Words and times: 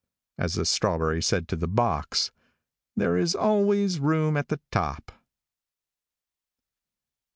As 0.39 0.55
the 0.55 0.65
strawberry 0.65 1.21
said 1.21 1.47
to 1.49 1.55
the 1.55 1.67
box, 1.67 2.31
"there 2.95 3.17
is 3.19 3.35
always 3.35 3.99
room 3.99 4.35
at 4.35 4.47
the 4.47 4.59
top." 4.71 5.11